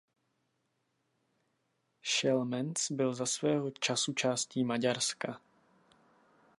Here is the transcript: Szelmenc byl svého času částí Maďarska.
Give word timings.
Szelmenc 2.03 2.91
byl 2.91 3.25
svého 3.25 3.71
času 3.71 4.13
částí 4.13 4.63
Maďarska. 4.63 5.39